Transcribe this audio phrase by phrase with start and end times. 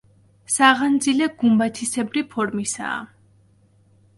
[0.53, 2.99] საღანძილე გუმბათისებრი ფორმისაა.